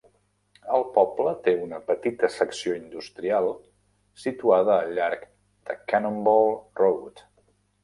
[0.77, 3.51] El poble té una petita secció industrial
[4.25, 5.29] situada al llarg
[5.69, 6.45] de Cannonball
[6.85, 7.25] Road.